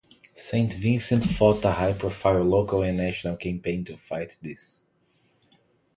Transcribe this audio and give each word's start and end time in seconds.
Saint 0.35 0.73
Vincent 0.73 1.23
fought 1.23 1.63
a 1.63 1.71
high-profile 1.73 2.41
local 2.43 2.81
and 2.81 2.97
national 2.97 3.35
campaign 3.37 3.83
to 3.85 3.95
fight 3.97 4.35
this. 4.41 4.85